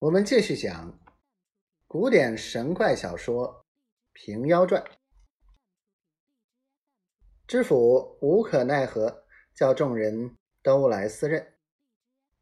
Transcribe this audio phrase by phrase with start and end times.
[0.00, 0.98] 我们继续讲
[1.86, 3.48] 古典神怪小说
[4.14, 4.82] 《平妖传》。
[7.46, 11.52] 知府无可奈何，叫众人都来私认，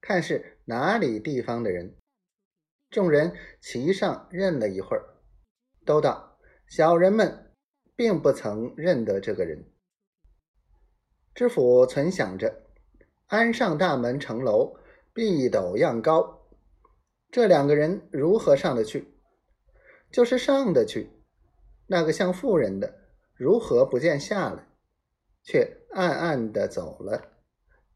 [0.00, 1.96] 看是哪里地方的人。
[2.90, 5.18] 众人齐上认了一会儿，
[5.84, 6.38] 都道
[6.68, 7.56] 小人们
[7.96, 9.68] 并不曾认得这个人。
[11.34, 12.68] 知府存想着，
[13.26, 14.78] 安上大门城楼，
[15.12, 16.37] 必斗样高。
[17.30, 19.12] 这两个人如何上得去？
[20.10, 21.10] 就是上得去，
[21.86, 22.94] 那个像妇人的
[23.34, 24.66] 如何不见下来，
[25.42, 27.32] 却暗暗的走了？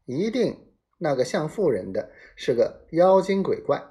[0.05, 0.55] 一定
[0.99, 3.83] 那个像妇人的是个妖精鬼怪，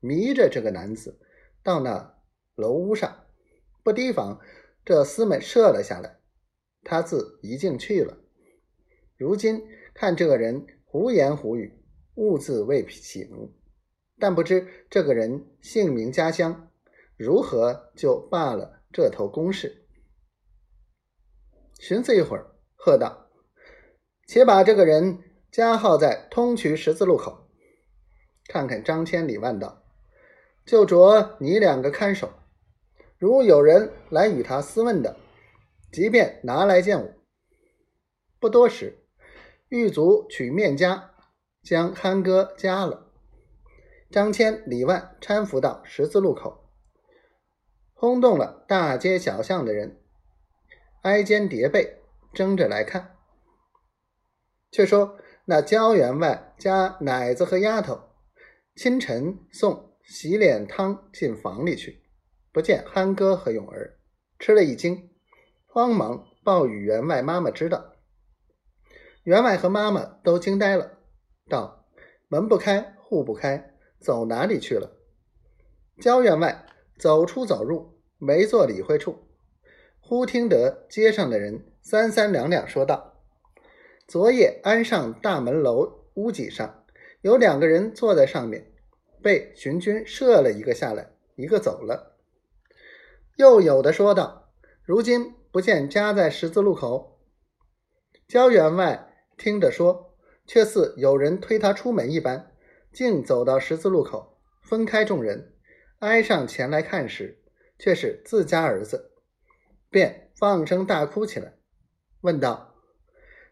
[0.00, 1.18] 迷着这个男子
[1.62, 2.18] 到那
[2.54, 3.24] 楼屋上，
[3.82, 4.38] 不提防
[4.84, 6.18] 这厮们射了下来，
[6.82, 8.18] 他自一进去了。
[9.16, 11.82] 如今看这个人胡言胡语，
[12.16, 13.54] 兀自未醒。
[14.18, 16.70] 但不知这个人姓名家乡，
[17.16, 19.86] 如何就罢了这头公事？
[21.80, 23.28] 寻思一会儿，喝道
[24.26, 25.18] ：“且把这个人
[25.50, 27.48] 加号在通衢十字路口，
[28.46, 29.82] 看看张千里万道，
[30.64, 32.32] 就着你两个看守。
[33.18, 35.16] 如有人来与他私问的，
[35.92, 37.12] 即便拿来见我。
[38.38, 39.04] 不多时，
[39.68, 41.02] 狱卒取面枷，
[41.62, 43.12] 将憨哥夹了。”
[44.10, 46.68] 张骞、李万搀扶到十字路口，
[47.94, 50.00] 轰动了大街小巷的人，
[51.02, 53.16] 挨肩叠背争着来看。
[54.70, 58.00] 却说那焦员外家奶子和丫头，
[58.76, 62.02] 清晨送洗脸汤进房里去，
[62.52, 63.98] 不见憨哥和勇儿，
[64.38, 65.10] 吃了一惊，
[65.66, 67.92] 慌忙报与员外妈妈知道。
[69.24, 70.98] 员外和妈妈都惊呆了，
[71.48, 71.86] 道
[72.28, 73.72] ：“门不开，户不开。”
[74.04, 74.98] 走哪里去了？
[75.98, 76.66] 焦员外
[76.98, 79.16] 走出走入，没做理会处，
[79.98, 83.22] 忽听得街上的人三三两两说道
[84.06, 86.84] ：“昨夜安上大门楼屋脊上
[87.22, 88.70] 有两个人坐在上面，
[89.22, 92.18] 被巡军射了一个下来，一个走了。”
[93.36, 94.52] 又有的说道
[94.84, 97.18] ：“如今不见家在十字路口。”
[98.28, 100.14] 焦员外听着说，
[100.46, 102.50] 却似有人推他出门一般。
[102.94, 105.52] 竟走到十字路口，分开众人，
[105.98, 107.42] 挨上前来看时，
[107.78, 109.10] 却是自家儿子，
[109.90, 111.54] 便放声大哭起来，
[112.20, 112.76] 问道：“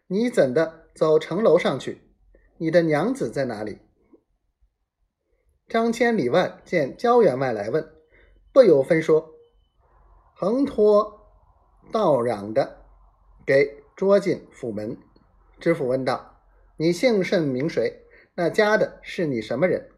[0.07, 2.01] 你怎的走城楼上去？
[2.57, 3.79] 你的娘子在哪里？”
[5.67, 7.93] 张千里万见焦员外来问，
[8.53, 9.33] 不由分说，
[10.35, 11.27] 横拖
[11.91, 12.85] 倒嚷的，
[13.45, 14.97] 给捉进府门。
[15.59, 16.41] 知府问道
[16.77, 17.99] ：“你姓甚名谁？”
[18.35, 19.89] 那加的是你什么人？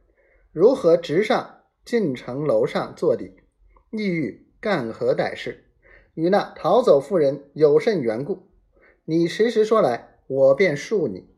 [0.52, 3.38] 如何直上进城楼上坐地？
[3.92, 5.64] 意欲干何歹事？
[6.16, 8.50] 与那逃走妇人有甚缘故？
[9.06, 11.30] 你实时说来，我便恕你。